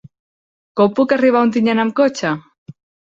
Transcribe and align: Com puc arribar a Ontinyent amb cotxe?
Com 0.79 0.95
puc 0.99 1.13
arribar 1.17 1.43
a 1.45 1.47
Ontinyent 1.47 1.81
amb 1.83 1.93
cotxe? 2.01 2.33